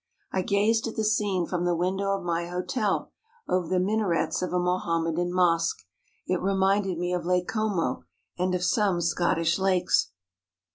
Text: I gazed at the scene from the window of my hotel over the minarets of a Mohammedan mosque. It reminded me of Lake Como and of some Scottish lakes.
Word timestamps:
I 0.31 0.41
gazed 0.41 0.87
at 0.87 0.95
the 0.95 1.03
scene 1.03 1.45
from 1.45 1.63
the 1.63 1.75
window 1.75 2.17
of 2.17 2.23
my 2.23 2.47
hotel 2.47 3.11
over 3.47 3.67
the 3.67 3.79
minarets 3.79 4.41
of 4.41 4.51
a 4.51 4.57
Mohammedan 4.57 5.31
mosque. 5.31 5.83
It 6.25 6.41
reminded 6.41 6.97
me 6.97 7.13
of 7.13 7.23
Lake 7.23 7.47
Como 7.47 8.05
and 8.35 8.55
of 8.55 8.63
some 8.63 8.99
Scottish 8.99 9.59
lakes. 9.59 10.09